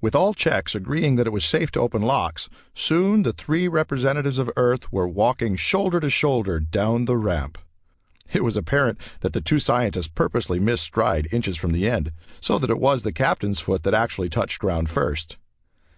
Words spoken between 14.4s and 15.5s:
ground first.